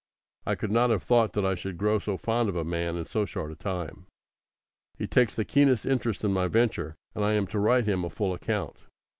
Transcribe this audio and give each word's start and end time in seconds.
I 0.47 0.55
could 0.55 0.71
not 0.71 0.89
have 0.89 1.03
thought 1.03 1.33
that 1.33 1.45
I 1.45 1.53
should 1.53 1.77
grow 1.77 1.99
so 1.99 2.17
fond 2.17 2.49
of 2.49 2.55
a 2.55 2.63
man 2.63 2.95
in 2.95 3.05
so 3.05 3.23
short 3.23 3.51
a 3.51 3.55
time. 3.55 4.07
He 4.97 5.05
takes 5.05 5.35
the 5.35 5.45
keenest 5.45 5.85
interest 5.85 6.23
in 6.23 6.33
my 6.33 6.47
venture, 6.47 6.95
and 7.13 7.23
I 7.23 7.33
am 7.33 7.45
to 7.45 7.59
write 7.59 7.85
him 7.85 8.03
a 8.03 8.09
full 8.09 8.33
account. 8.33 8.77